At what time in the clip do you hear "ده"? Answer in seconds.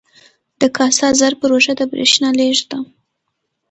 2.71-2.79